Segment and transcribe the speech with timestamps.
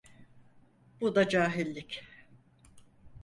[1.01, 2.03] Bu da cahillik.